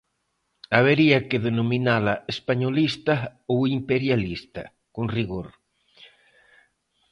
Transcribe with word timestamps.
Habería 0.75 1.17
que 1.29 1.43
denominala 1.47 2.15
españolista 2.33 3.15
ou 3.51 3.59
imperialista, 3.77 4.63
con 4.95 5.05
rigor. 5.17 5.47